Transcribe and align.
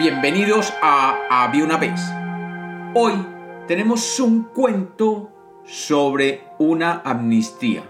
Bienvenidos 0.00 0.72
a 0.80 1.26
Había 1.28 1.62
una 1.62 1.76
vez. 1.76 2.00
Hoy 2.94 3.12
tenemos 3.68 4.18
un 4.18 4.44
cuento 4.44 5.60
sobre 5.66 6.44
una 6.58 7.02
amnistía. 7.04 7.82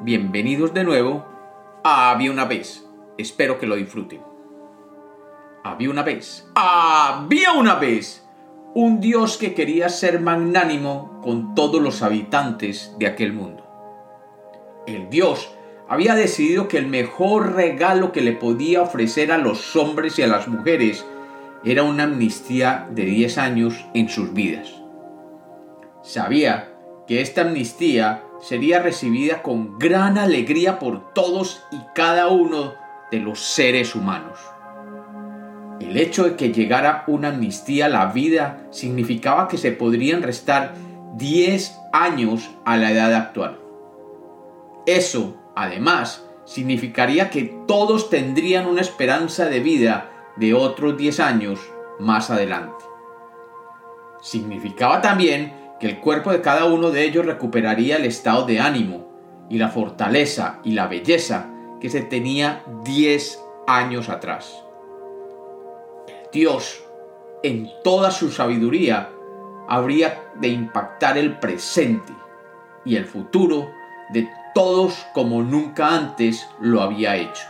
Bienvenidos 0.00 0.72
de 0.72 0.84
nuevo 0.84 1.26
a 1.84 2.10
Había 2.10 2.30
una 2.30 2.46
vez. 2.46 2.88
Espero 3.18 3.58
que 3.58 3.66
lo 3.66 3.76
disfruten. 3.76 4.22
Había 5.62 5.90
una 5.90 6.02
vez. 6.02 6.50
Había 6.54 7.52
una 7.52 7.74
vez 7.74 8.26
un 8.74 8.98
Dios 8.98 9.36
que 9.36 9.52
quería 9.52 9.90
ser 9.90 10.22
magnánimo 10.22 11.20
con 11.22 11.54
todos 11.54 11.82
los 11.82 12.00
habitantes 12.00 12.96
de 12.98 13.08
aquel 13.08 13.34
mundo. 13.34 13.62
El 14.86 15.10
Dios 15.10 15.54
había 15.88 16.14
decidido 16.14 16.68
que 16.68 16.78
el 16.78 16.86
mejor 16.86 17.54
regalo 17.54 18.12
que 18.12 18.20
le 18.20 18.32
podía 18.32 18.82
ofrecer 18.82 19.32
a 19.32 19.38
los 19.38 19.74
hombres 19.74 20.18
y 20.18 20.22
a 20.22 20.26
las 20.26 20.46
mujeres 20.46 21.04
era 21.64 21.82
una 21.82 22.04
amnistía 22.04 22.86
de 22.90 23.04
10 23.04 23.38
años 23.38 23.86
en 23.94 24.08
sus 24.08 24.32
vidas. 24.34 24.74
Sabía 26.02 26.74
que 27.06 27.22
esta 27.22 27.40
amnistía 27.40 28.22
sería 28.40 28.80
recibida 28.80 29.42
con 29.42 29.78
gran 29.78 30.18
alegría 30.18 30.78
por 30.78 31.12
todos 31.14 31.62
y 31.72 31.78
cada 31.94 32.28
uno 32.28 32.74
de 33.10 33.20
los 33.20 33.40
seres 33.40 33.94
humanos. 33.94 34.38
El 35.80 35.96
hecho 35.96 36.24
de 36.24 36.36
que 36.36 36.52
llegara 36.52 37.04
una 37.06 37.28
amnistía 37.28 37.86
a 37.86 37.88
la 37.88 38.06
vida 38.06 38.66
significaba 38.70 39.48
que 39.48 39.56
se 39.56 39.72
podrían 39.72 40.22
restar 40.22 40.74
10 41.16 41.78
años 41.92 42.50
a 42.64 42.76
la 42.76 42.90
edad 42.90 43.14
actual. 43.14 43.58
Eso 44.86 45.36
Además, 45.58 46.24
significaría 46.44 47.30
que 47.30 47.42
todos 47.66 48.10
tendrían 48.10 48.68
una 48.68 48.80
esperanza 48.80 49.46
de 49.46 49.58
vida 49.58 50.32
de 50.36 50.54
otros 50.54 50.96
10 50.96 51.18
años 51.18 51.58
más 51.98 52.30
adelante. 52.30 52.84
Significaba 54.22 55.00
también 55.00 55.52
que 55.80 55.88
el 55.88 55.98
cuerpo 55.98 56.30
de 56.30 56.42
cada 56.42 56.66
uno 56.66 56.92
de 56.92 57.02
ellos 57.02 57.26
recuperaría 57.26 57.96
el 57.96 58.04
estado 58.04 58.46
de 58.46 58.60
ánimo 58.60 59.08
y 59.50 59.58
la 59.58 59.68
fortaleza 59.68 60.60
y 60.62 60.74
la 60.74 60.86
belleza 60.86 61.50
que 61.80 61.90
se 61.90 62.02
tenía 62.02 62.62
10 62.84 63.42
años 63.66 64.08
atrás. 64.10 64.62
Dios, 66.32 66.84
en 67.42 67.68
toda 67.82 68.12
su 68.12 68.30
sabiduría, 68.30 69.10
habría 69.68 70.30
de 70.36 70.46
impactar 70.50 71.18
el 71.18 71.36
presente 71.40 72.12
y 72.84 72.94
el 72.94 73.06
futuro 73.06 73.68
de 74.12 74.37
todos 74.58 75.06
como 75.14 75.44
nunca 75.44 75.94
antes 75.94 76.48
lo 76.60 76.82
había 76.82 77.14
hecho. 77.14 77.46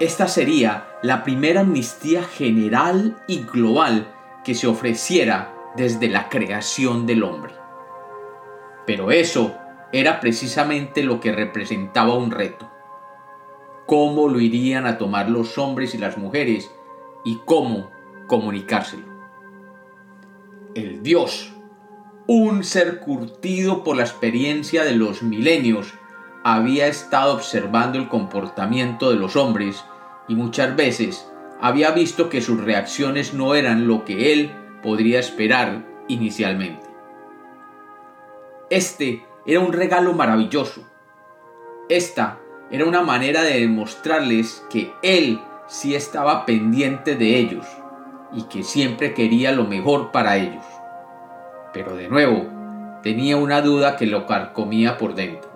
Esta 0.00 0.26
sería 0.26 0.86
la 1.02 1.22
primera 1.22 1.60
amnistía 1.60 2.22
general 2.22 3.22
y 3.28 3.40
global 3.40 4.10
que 4.42 4.54
se 4.54 4.66
ofreciera 4.66 5.54
desde 5.76 6.08
la 6.08 6.30
creación 6.30 7.04
del 7.04 7.24
hombre. 7.24 7.52
Pero 8.86 9.10
eso 9.10 9.54
era 9.92 10.20
precisamente 10.20 11.02
lo 11.02 11.20
que 11.20 11.30
representaba 11.30 12.14
un 12.14 12.30
reto. 12.30 12.70
¿Cómo 13.84 14.26
lo 14.30 14.40
irían 14.40 14.86
a 14.86 14.96
tomar 14.96 15.28
los 15.28 15.58
hombres 15.58 15.94
y 15.94 15.98
las 15.98 16.16
mujeres 16.16 16.74
y 17.26 17.38
cómo 17.44 17.90
comunicárselo? 18.28 19.04
El 20.74 21.02
Dios, 21.02 21.52
un 22.26 22.64
ser 22.64 23.00
curtido 23.00 23.84
por 23.84 23.98
la 23.98 24.04
experiencia 24.04 24.84
de 24.84 24.96
los 24.96 25.22
milenios, 25.22 25.92
había 26.46 26.88
estado 26.88 27.32
observando 27.32 27.98
el 27.98 28.08
comportamiento 28.08 29.08
de 29.08 29.16
los 29.16 29.34
hombres 29.34 29.82
y 30.28 30.34
muchas 30.34 30.76
veces 30.76 31.26
había 31.58 31.90
visto 31.92 32.28
que 32.28 32.42
sus 32.42 32.62
reacciones 32.62 33.32
no 33.32 33.54
eran 33.54 33.88
lo 33.88 34.04
que 34.04 34.34
él 34.34 34.52
podría 34.82 35.18
esperar 35.18 35.86
inicialmente. 36.06 36.86
Este 38.68 39.24
era 39.46 39.60
un 39.60 39.72
regalo 39.72 40.12
maravilloso. 40.12 40.86
Esta 41.88 42.38
era 42.70 42.84
una 42.84 43.00
manera 43.00 43.42
de 43.42 43.60
demostrarles 43.60 44.66
que 44.68 44.92
él 45.02 45.40
sí 45.66 45.94
estaba 45.94 46.44
pendiente 46.44 47.16
de 47.16 47.38
ellos 47.38 47.66
y 48.34 48.42
que 48.42 48.64
siempre 48.64 49.14
quería 49.14 49.50
lo 49.52 49.64
mejor 49.64 50.12
para 50.12 50.36
ellos. 50.36 50.64
Pero 51.72 51.96
de 51.96 52.08
nuevo, 52.08 53.00
tenía 53.02 53.38
una 53.38 53.62
duda 53.62 53.96
que 53.96 54.06
lo 54.06 54.26
carcomía 54.26 54.98
por 54.98 55.14
dentro 55.14 55.53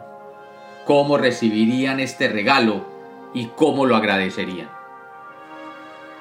cómo 0.88 1.18
recibirían 1.18 2.00
este 2.00 2.28
regalo 2.28 2.86
y 3.34 3.48
cómo 3.56 3.84
lo 3.84 3.94
agradecerían. 3.94 4.70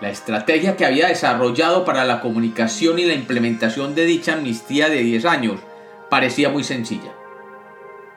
La 0.02 0.10
estrategia 0.10 0.76
que 0.76 0.86
había 0.86 1.08
desarrollado 1.08 1.86
para 1.86 2.04
la 2.04 2.20
comunicación 2.20 3.00
y 3.00 3.06
la 3.06 3.14
implementación 3.14 3.96
de 3.96 4.04
dicha 4.04 4.34
amnistía 4.34 4.90
de 4.90 5.04
10 5.04 5.24
años 5.24 5.62
parecía 6.10 6.50
muy 6.50 6.66
sencilla. 6.66 7.14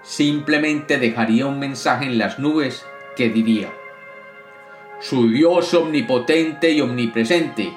Simplemente 0.03 0.99
dejaría 0.99 1.47
un 1.47 1.61
mensaje 1.61 2.06
en 2.06 2.19
las 2.19 2.41
nubes 2.41 2.84
que 3.15 3.28
diría, 3.28 3.72
su 4.99 5.31
Dios 5.31 5.72
omnipotente 5.72 6.72
y 6.72 6.81
omnipresente, 6.81 7.72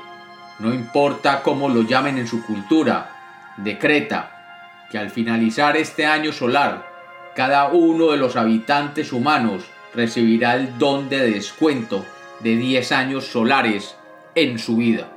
no 0.57 0.73
importa 0.73 1.44
cómo 1.44 1.69
lo 1.69 1.84
llamen 1.84 2.17
en 2.17 2.28
su 2.28 2.44
cultura, 2.44 3.53
decreta 3.57 4.88
que 4.90 4.97
al 4.97 5.11
finalizar 5.11 5.78
este 5.78 6.07
año 6.07 6.31
solar 6.31 6.92
cada 7.35 7.67
uno 7.69 8.11
de 8.11 8.17
los 8.17 8.35
habitantes 8.35 9.11
humanos 9.11 9.63
recibirá 9.94 10.55
el 10.55 10.77
don 10.77 11.09
de 11.09 11.31
descuento 11.31 12.05
de 12.41 12.55
10 12.55 12.91
años 12.91 13.25
solares 13.25 13.95
en 14.35 14.59
su 14.59 14.77
vida. 14.77 15.09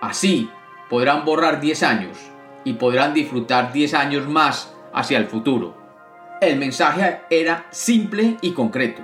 Así 0.00 0.50
podrán 0.88 1.24
borrar 1.24 1.60
10 1.60 1.82
años 1.82 2.18
y 2.64 2.74
podrán 2.74 3.14
disfrutar 3.14 3.72
10 3.72 3.94
años 3.94 4.28
más 4.28 4.74
hacia 4.92 5.18
el 5.18 5.26
futuro. 5.26 5.76
El 6.40 6.58
mensaje 6.58 7.20
era 7.30 7.66
simple 7.70 8.36
y 8.40 8.52
concreto. 8.52 9.02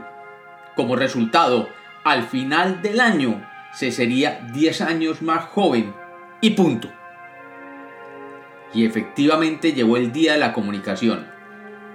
Como 0.76 0.96
resultado, 0.96 1.68
al 2.04 2.24
final 2.24 2.82
del 2.82 3.00
año 3.00 3.44
se 3.72 3.90
sería 3.90 4.40
10 4.52 4.80
años 4.82 5.22
más 5.22 5.44
joven 5.46 5.92
y 6.40 6.50
punto. 6.50 6.88
Y 8.72 8.84
efectivamente 8.84 9.72
llegó 9.72 9.96
el 9.96 10.12
día 10.12 10.32
de 10.32 10.38
la 10.38 10.52
comunicación 10.52 11.39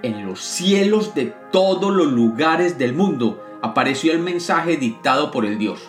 en 0.02 0.26
los 0.26 0.40
cielos 0.40 1.14
de 1.14 1.34
todos 1.52 1.92
los 1.92 2.12
lugares 2.12 2.78
del 2.78 2.92
mundo 2.92 3.42
apareció 3.62 4.12
el 4.12 4.20
mensaje 4.20 4.76
dictado 4.76 5.30
por 5.30 5.44
el 5.44 5.58
Dios. 5.58 5.80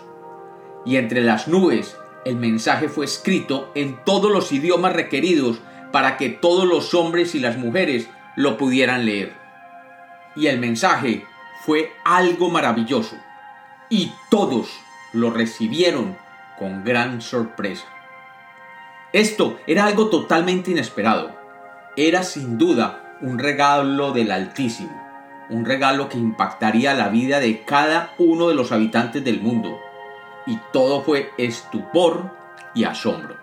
Y 0.86 0.98
entre 0.98 1.22
las 1.22 1.48
nubes 1.48 1.98
el 2.26 2.36
mensaje 2.36 2.90
fue 2.90 3.06
escrito 3.06 3.72
en 3.74 4.04
todos 4.04 4.32
los 4.32 4.52
idiomas 4.52 4.94
requeridos 4.94 5.60
para 5.92 6.18
que 6.18 6.30
todos 6.30 6.66
los 6.66 6.94
hombres 6.94 7.36
y 7.36 7.40
las 7.40 7.58
mujeres 7.58 8.10
lo 8.36 8.58
pudieran 8.58 9.06
leer. 9.06 9.34
Y 10.36 10.48
el 10.48 10.60
mensaje 10.60 11.26
fue 11.66 11.92
algo 12.04 12.50
maravilloso. 12.50 13.16
Y 13.90 14.12
todos 14.30 14.68
lo 15.14 15.32
recibieron 15.32 16.18
con 16.60 16.84
gran 16.84 17.22
sorpresa. 17.22 17.86
Esto 19.14 19.58
era 19.66 19.86
algo 19.86 20.10
totalmente 20.10 20.72
inesperado. 20.72 21.32
Era 21.96 22.24
sin 22.24 22.58
duda 22.58 23.07
un 23.22 23.40
regalo 23.40 24.12
del 24.12 24.32
Altísimo, 24.32 25.02
un 25.50 25.66
regalo 25.66 26.10
que 26.10 26.18
impactaría 26.18 26.94
la 26.94 27.10
vida 27.10 27.40
de 27.40 27.64
cada 27.64 28.14
uno 28.18 28.50
de 28.50 28.56
los 28.56 28.72
habitantes 28.72 29.24
del 29.24 29.42
mundo. 29.42 29.80
Y 30.46 30.60
todo 30.72 31.02
fue 31.02 31.32
estupor 31.38 32.32
y 32.74 32.84
asombro. 32.84 33.38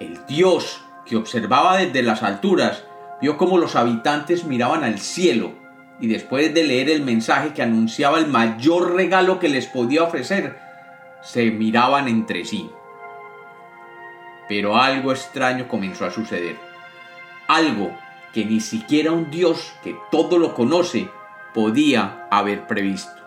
El 0.00 0.24
Dios 0.26 0.82
que 1.04 1.16
observaba 1.16 1.78
desde 1.78 2.02
las 2.02 2.22
alturas 2.22 2.84
vio 3.20 3.36
cómo 3.36 3.58
los 3.58 3.76
habitantes 3.76 4.44
miraban 4.44 4.84
al 4.84 4.98
cielo 4.98 5.52
y 6.00 6.06
después 6.06 6.54
de 6.54 6.64
leer 6.64 6.90
el 6.90 7.02
mensaje 7.02 7.52
que 7.52 7.62
anunciaba 7.62 8.18
el 8.18 8.28
mayor 8.28 8.94
regalo 8.94 9.38
que 9.38 9.48
les 9.48 9.66
podía 9.66 10.04
ofrecer, 10.04 10.58
se 11.22 11.50
miraban 11.50 12.06
entre 12.06 12.44
sí. 12.44 12.70
Pero 14.48 14.76
algo 14.76 15.12
extraño 15.12 15.66
comenzó 15.66 16.04
a 16.04 16.10
suceder. 16.10 16.56
Algo 17.48 17.92
que 18.38 18.44
ni 18.44 18.60
siquiera 18.60 19.10
un 19.10 19.32
Dios 19.32 19.72
que 19.82 19.96
todo 20.12 20.38
lo 20.38 20.54
conoce 20.54 21.08
podía 21.52 22.28
haber 22.30 22.68
previsto. 22.68 23.20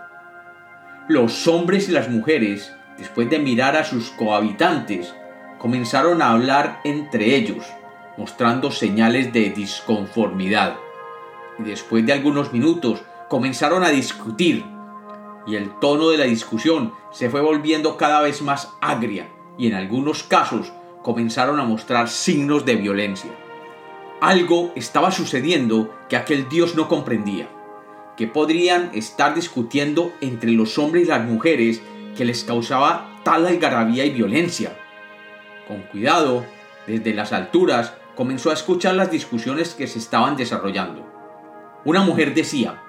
Los 1.10 1.50
hombres 1.50 1.90
y 1.90 1.92
las 1.92 2.08
mujeres, 2.08 2.74
después 2.98 3.30
de 3.30 3.38
mirar 3.38 3.76
a 3.76 3.84
sus 3.84 4.12
cohabitantes, 4.12 5.14
comenzaron 5.58 6.22
a 6.22 6.32
hablar 6.32 6.80
entre 6.86 7.36
ellos, 7.36 7.66
mostrando 8.18 8.72
señales 8.72 9.34
de 9.34 9.50
disconformidad. 9.50 10.78
Y 11.60 11.64
después 11.64 12.06
de 12.06 12.14
algunos 12.14 12.54
minutos 12.54 13.04
comenzaron 13.28 13.84
a 13.84 13.90
discutir, 13.90 14.64
y 15.46 15.58
el 15.58 15.78
tono 15.82 16.08
de 16.08 16.20
la 16.20 16.26
discusión 16.26 16.94
se 17.12 17.30
fue 17.30 17.42
volviendo 17.42 17.98
cada 17.98 18.22
vez 18.22 18.42
más 18.42 18.70
agria, 18.80 19.28
y 19.58 19.68
en 19.68 19.74
algunos 19.74 20.24
casos 20.24 20.72
comenzaron 21.02 21.60
a 21.60 21.66
mostrar 21.66 22.08
signos 22.08 22.64
de 22.64 22.78
violencia. 22.78 23.32
Algo 24.22 24.72
estaba 24.76 25.10
sucediendo 25.10 25.98
que 26.08 26.16
aquel 26.16 26.48
Dios 26.48 26.76
no 26.76 26.88
comprendía, 26.88 27.50
que 28.16 28.28
podrían 28.28 28.92
estar 28.94 29.34
discutiendo 29.34 30.14
entre 30.22 30.52
los 30.52 30.78
hombres 30.78 31.06
y 31.06 31.10
las 31.10 31.26
mujeres 31.26 31.82
que 32.16 32.24
les 32.24 32.44
causaba 32.44 33.20
tal 33.24 33.48
algarabía 33.48 34.06
y 34.06 34.12
violencia. 34.12 34.78
Con 35.68 35.82
cuidado, 35.92 36.46
desde 36.86 37.16
las 37.16 37.34
alturas, 37.34 37.96
comenzó 38.16 38.52
a 38.52 38.54
escuchar 38.54 38.94
las 38.94 39.10
discusiones 39.10 39.74
que 39.74 39.88
se 39.88 39.98
estaban 39.98 40.36
desarrollando. 40.36 41.04
Una 41.84 42.04
mujer 42.04 42.36
decía, 42.36 42.80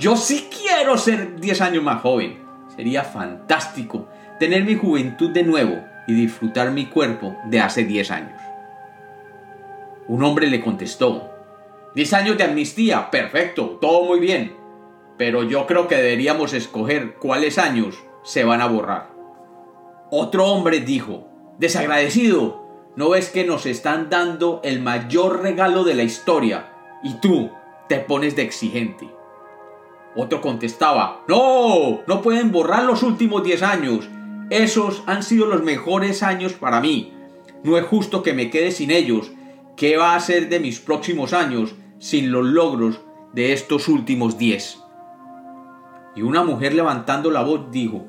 yo 0.00 0.16
sí 0.16 0.48
quiero 0.50 0.98
ser 0.98 1.36
10 1.36 1.60
años 1.60 1.84
más 1.84 2.02
joven. 2.02 2.42
Sería 2.74 3.04
fantástico 3.04 4.08
tener 4.40 4.64
mi 4.64 4.74
juventud 4.74 5.30
de 5.30 5.44
nuevo 5.44 5.84
y 6.08 6.14
disfrutar 6.14 6.72
mi 6.72 6.86
cuerpo 6.86 7.36
de 7.44 7.60
hace 7.60 7.84
10 7.84 8.10
años. 8.10 8.47
Un 10.08 10.24
hombre 10.24 10.46
le 10.46 10.62
contestó, 10.62 11.30
10 11.94 12.12
años 12.14 12.38
de 12.38 12.44
amnistía, 12.44 13.10
perfecto, 13.10 13.78
todo 13.78 14.04
muy 14.04 14.20
bien, 14.20 14.56
pero 15.18 15.42
yo 15.42 15.66
creo 15.66 15.86
que 15.86 15.96
deberíamos 15.96 16.54
escoger 16.54 17.16
cuáles 17.16 17.58
años 17.58 18.02
se 18.22 18.42
van 18.42 18.62
a 18.62 18.68
borrar. 18.68 19.10
Otro 20.10 20.46
hombre 20.46 20.80
dijo, 20.80 21.28
desagradecido, 21.58 22.64
¿no 22.96 23.10
ves 23.10 23.28
que 23.28 23.44
nos 23.44 23.66
están 23.66 24.08
dando 24.08 24.62
el 24.64 24.80
mayor 24.80 25.42
regalo 25.42 25.84
de 25.84 25.94
la 25.94 26.04
historia 26.04 26.72
y 27.02 27.20
tú 27.20 27.50
te 27.88 27.98
pones 27.98 28.34
de 28.34 28.42
exigente? 28.42 29.10
Otro 30.16 30.40
contestaba, 30.40 31.24
no, 31.28 32.00
no 32.06 32.22
pueden 32.22 32.50
borrar 32.50 32.84
los 32.84 33.02
últimos 33.02 33.44
10 33.44 33.62
años, 33.62 34.08
esos 34.48 35.02
han 35.06 35.22
sido 35.22 35.44
los 35.44 35.62
mejores 35.62 36.22
años 36.22 36.54
para 36.54 36.80
mí, 36.80 37.12
no 37.62 37.76
es 37.76 37.84
justo 37.84 38.22
que 38.22 38.32
me 38.32 38.48
quede 38.48 38.70
sin 38.70 38.90
ellos, 38.90 39.32
¿qué 39.78 39.96
va 39.96 40.16
a 40.16 40.20
ser 40.20 40.48
de 40.48 40.58
mis 40.58 40.80
próximos 40.80 41.32
años 41.32 41.76
sin 42.00 42.32
los 42.32 42.44
logros 42.44 43.00
de 43.32 43.52
estos 43.52 43.86
últimos 43.86 44.36
10? 44.36 44.80
Y 46.16 46.22
una 46.22 46.42
mujer 46.42 46.74
levantando 46.74 47.30
la 47.30 47.42
voz 47.42 47.70
dijo, 47.70 48.04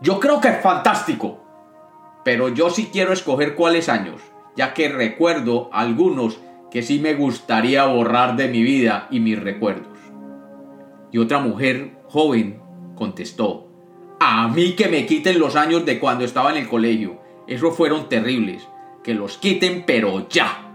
yo 0.00 0.18
creo 0.18 0.40
que 0.40 0.48
es 0.48 0.62
fantástico, 0.62 1.44
pero 2.24 2.48
yo 2.48 2.70
sí 2.70 2.88
quiero 2.90 3.12
escoger 3.12 3.56
cuáles 3.56 3.90
años, 3.90 4.22
ya 4.56 4.72
que 4.72 4.88
recuerdo 4.88 5.68
algunos 5.70 6.40
que 6.70 6.82
sí 6.82 6.98
me 6.98 7.12
gustaría 7.12 7.84
borrar 7.84 8.36
de 8.36 8.48
mi 8.48 8.62
vida 8.62 9.06
y 9.10 9.20
mis 9.20 9.38
recuerdos. 9.38 9.98
Y 11.12 11.18
otra 11.18 11.40
mujer 11.40 11.98
joven 12.08 12.62
contestó, 12.94 13.68
a 14.18 14.48
mí 14.48 14.72
que 14.72 14.88
me 14.88 15.04
quiten 15.04 15.38
los 15.40 15.56
años 15.56 15.84
de 15.84 16.00
cuando 16.00 16.24
estaba 16.24 16.50
en 16.52 16.56
el 16.56 16.68
colegio, 16.68 17.20
esos 17.46 17.76
fueron 17.76 18.08
terribles, 18.08 18.66
que 19.04 19.12
los 19.12 19.36
quiten 19.36 19.84
pero 19.86 20.26
ya. 20.30 20.65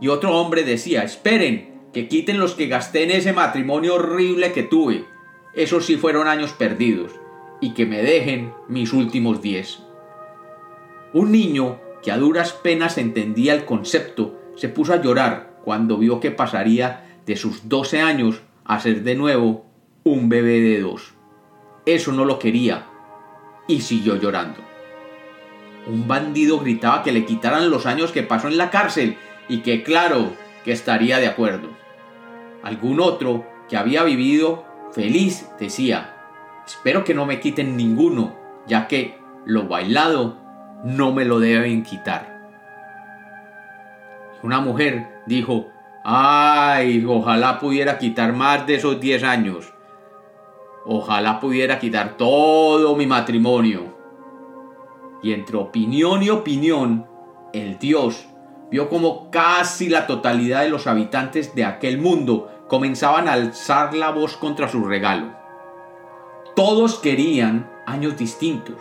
Y 0.00 0.08
otro 0.08 0.38
hombre 0.38 0.64
decía, 0.64 1.02
esperen, 1.02 1.76
que 1.92 2.08
quiten 2.08 2.38
los 2.38 2.54
que 2.54 2.66
gasté 2.66 3.04
en 3.04 3.10
ese 3.10 3.32
matrimonio 3.32 3.94
horrible 3.94 4.52
que 4.52 4.62
tuve, 4.62 5.06
esos 5.54 5.86
sí 5.86 5.96
fueron 5.96 6.28
años 6.28 6.52
perdidos, 6.52 7.12
y 7.60 7.72
que 7.72 7.86
me 7.86 8.02
dejen 8.02 8.52
mis 8.68 8.92
últimos 8.92 9.40
diez. 9.40 9.78
Un 11.14 11.32
niño 11.32 11.80
que 12.02 12.12
a 12.12 12.18
duras 12.18 12.52
penas 12.52 12.98
entendía 12.98 13.54
el 13.54 13.64
concepto 13.64 14.38
se 14.56 14.68
puso 14.68 14.92
a 14.92 15.00
llorar 15.00 15.60
cuando 15.64 15.96
vio 15.96 16.20
que 16.20 16.30
pasaría 16.30 17.18
de 17.24 17.36
sus 17.36 17.68
doce 17.68 18.00
años 18.00 18.42
a 18.64 18.78
ser 18.80 19.02
de 19.02 19.14
nuevo 19.14 19.66
un 20.04 20.28
bebé 20.28 20.60
de 20.60 20.80
dos. 20.80 21.14
Eso 21.86 22.12
no 22.12 22.24
lo 22.24 22.38
quería 22.38 22.86
y 23.66 23.80
siguió 23.80 24.16
llorando. 24.16 24.60
Un 25.86 26.06
bandido 26.06 26.58
gritaba 26.60 27.02
que 27.02 27.12
le 27.12 27.24
quitaran 27.24 27.70
los 27.70 27.86
años 27.86 28.12
que 28.12 28.22
pasó 28.22 28.48
en 28.48 28.58
la 28.58 28.70
cárcel 28.70 29.16
y 29.48 29.58
que 29.58 29.82
claro 29.82 30.32
que 30.64 30.72
estaría 30.72 31.18
de 31.18 31.28
acuerdo. 31.28 31.68
Algún 32.62 33.00
otro 33.00 33.46
que 33.68 33.76
había 33.76 34.02
vivido 34.02 34.64
Feliz 34.92 35.50
decía, 35.58 36.14
espero 36.66 37.04
que 37.04 37.12
no 37.12 37.26
me 37.26 37.38
quiten 37.38 37.76
ninguno, 37.76 38.34
ya 38.66 38.88
que 38.88 39.18
lo 39.44 39.68
bailado 39.68 40.38
no 40.84 41.12
me 41.12 41.24
lo 41.24 41.38
deben 41.38 41.82
quitar. 41.82 42.48
Una 44.42 44.60
mujer 44.60 45.22
dijo, 45.26 45.66
ay, 46.04 47.04
ojalá 47.06 47.58
pudiera 47.58 47.98
quitar 47.98 48.32
más 48.32 48.66
de 48.66 48.76
esos 48.76 49.00
10 49.00 49.24
años. 49.24 49.72
Ojalá 50.84 51.40
pudiera 51.40 51.78
quitar 51.78 52.16
todo 52.16 52.96
mi 52.96 53.06
matrimonio. 53.06 53.94
Y 55.22 55.32
entre 55.32 55.56
opinión 55.56 56.22
y 56.22 56.30
opinión, 56.30 57.06
el 57.52 57.78
Dios 57.78 58.26
vio 58.70 58.88
como 58.88 59.30
casi 59.30 59.88
la 59.88 60.06
totalidad 60.06 60.62
de 60.62 60.70
los 60.70 60.86
habitantes 60.86 61.54
de 61.54 61.64
aquel 61.64 61.98
mundo 61.98 62.50
comenzaban 62.68 63.28
a 63.28 63.32
alzar 63.32 63.94
la 63.94 64.10
voz 64.10 64.36
contra 64.36 64.68
su 64.68 64.84
regalo. 64.84 65.34
Todos 66.54 66.98
querían 66.98 67.70
años 67.86 68.16
distintos. 68.16 68.76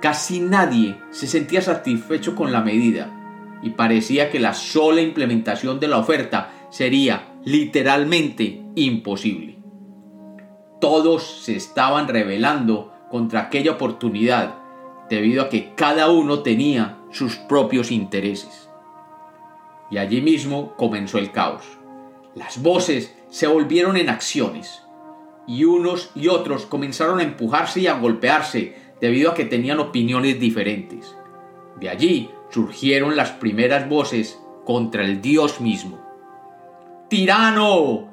Casi 0.00 0.40
nadie 0.40 0.98
se 1.10 1.26
sentía 1.26 1.62
satisfecho 1.62 2.34
con 2.34 2.52
la 2.52 2.60
medida 2.60 3.12
y 3.62 3.70
parecía 3.70 4.30
que 4.30 4.40
la 4.40 4.54
sola 4.54 5.00
implementación 5.00 5.80
de 5.80 5.88
la 5.88 5.98
oferta 5.98 6.52
sería 6.70 7.32
literalmente 7.44 8.62
imposible. 8.74 9.58
Todos 10.80 11.42
se 11.42 11.56
estaban 11.56 12.06
rebelando 12.08 12.92
contra 13.10 13.42
aquella 13.42 13.72
oportunidad 13.72 14.56
debido 15.08 15.44
a 15.44 15.48
que 15.48 15.74
cada 15.74 16.10
uno 16.10 16.40
tenía 16.40 16.98
sus 17.10 17.36
propios 17.36 17.90
intereses. 17.90 18.65
Y 19.90 19.98
allí 19.98 20.20
mismo 20.20 20.74
comenzó 20.76 21.18
el 21.18 21.32
caos. 21.32 21.64
Las 22.34 22.62
voces 22.62 23.14
se 23.30 23.46
volvieron 23.46 23.96
en 23.96 24.08
acciones, 24.08 24.82
y 25.46 25.64
unos 25.64 26.10
y 26.14 26.28
otros 26.28 26.66
comenzaron 26.66 27.20
a 27.20 27.22
empujarse 27.22 27.80
y 27.80 27.86
a 27.86 27.98
golpearse 27.98 28.76
debido 29.00 29.30
a 29.30 29.34
que 29.34 29.44
tenían 29.44 29.78
opiniones 29.78 30.40
diferentes. 30.40 31.16
De 31.78 31.88
allí 31.88 32.30
surgieron 32.50 33.16
las 33.16 33.30
primeras 33.32 33.88
voces 33.88 34.40
contra 34.64 35.04
el 35.04 35.20
Dios 35.20 35.60
mismo. 35.60 35.98
¡Tirano! 37.08 38.08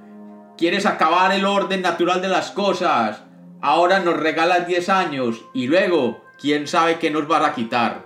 ¿Quieres 0.58 0.86
acabar 0.86 1.32
el 1.32 1.46
orden 1.46 1.82
natural 1.82 2.22
de 2.22 2.28
las 2.28 2.52
cosas? 2.52 3.24
Ahora 3.62 4.00
nos 4.00 4.18
regalas 4.18 4.68
10 4.68 4.90
años 4.90 5.46
y 5.54 5.68
luego, 5.68 6.22
¿quién 6.40 6.68
sabe 6.68 7.00
qué 7.00 7.10
nos 7.10 7.28
vas 7.28 7.44
a 7.44 7.56
quitar? 7.56 8.06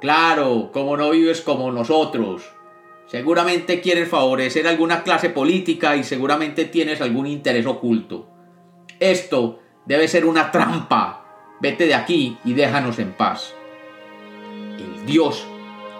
Claro, 0.00 0.70
como 0.72 0.96
no 0.96 1.10
vives 1.10 1.42
como 1.42 1.70
nosotros. 1.72 2.48
Seguramente 3.08 3.80
quieres 3.80 4.10
favorecer 4.10 4.68
alguna 4.68 5.02
clase 5.02 5.30
política 5.30 5.96
y 5.96 6.04
seguramente 6.04 6.66
tienes 6.66 7.00
algún 7.00 7.26
interés 7.26 7.64
oculto. 7.64 8.28
Esto 9.00 9.60
debe 9.86 10.08
ser 10.08 10.26
una 10.26 10.50
trampa. 10.50 11.24
Vete 11.60 11.86
de 11.86 11.94
aquí 11.94 12.36
y 12.44 12.52
déjanos 12.52 12.98
en 12.98 13.12
paz. 13.12 13.54
El 14.78 15.06
Dios 15.06 15.46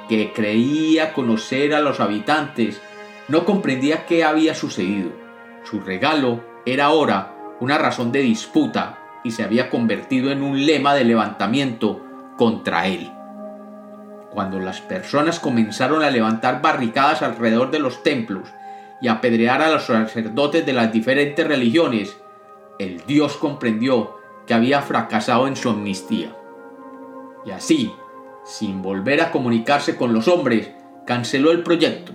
que 0.08 0.32
creía 0.34 1.14
conocer 1.14 1.74
a 1.74 1.80
los 1.80 1.98
habitantes 1.98 2.80
no 3.28 3.46
comprendía 3.46 4.04
qué 4.04 4.22
había 4.22 4.54
sucedido. 4.54 5.10
Su 5.64 5.80
regalo 5.80 6.44
era 6.66 6.86
ahora 6.86 7.34
una 7.60 7.78
razón 7.78 8.12
de 8.12 8.20
disputa 8.20 8.98
y 9.24 9.30
se 9.30 9.42
había 9.42 9.70
convertido 9.70 10.30
en 10.30 10.42
un 10.42 10.66
lema 10.66 10.94
de 10.94 11.04
levantamiento 11.04 12.04
contra 12.36 12.86
él. 12.86 13.10
Cuando 14.30 14.58
las 14.60 14.80
personas 14.80 15.40
comenzaron 15.40 16.02
a 16.02 16.10
levantar 16.10 16.60
barricadas 16.60 17.22
alrededor 17.22 17.70
de 17.70 17.78
los 17.78 18.02
templos 18.02 18.48
y 19.00 19.08
apedrear 19.08 19.62
a 19.62 19.70
los 19.70 19.84
sacerdotes 19.84 20.66
de 20.66 20.72
las 20.72 20.92
diferentes 20.92 21.46
religiones, 21.46 22.16
el 22.78 23.04
Dios 23.06 23.36
comprendió 23.36 24.18
que 24.46 24.54
había 24.54 24.82
fracasado 24.82 25.46
en 25.46 25.56
su 25.56 25.70
amnistía. 25.70 26.34
Y 27.44 27.50
así, 27.50 27.92
sin 28.44 28.82
volver 28.82 29.22
a 29.22 29.30
comunicarse 29.30 29.96
con 29.96 30.12
los 30.12 30.28
hombres, 30.28 30.70
canceló 31.06 31.50
el 31.50 31.62
proyecto 31.62 32.12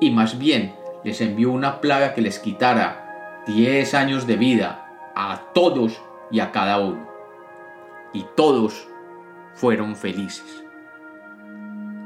y 0.00 0.10
más 0.10 0.38
bien 0.38 0.74
les 1.04 1.20
envió 1.20 1.50
una 1.50 1.80
plaga 1.80 2.14
que 2.14 2.20
les 2.20 2.38
quitara 2.38 3.42
10 3.46 3.94
años 3.94 4.26
de 4.26 4.36
vida 4.36 5.12
a 5.14 5.52
todos 5.54 6.02
y 6.30 6.40
a 6.40 6.52
cada 6.52 6.78
uno. 6.78 7.08
Y 8.12 8.26
todos 8.36 8.88
fueron 9.54 9.96
felices. 9.96 10.65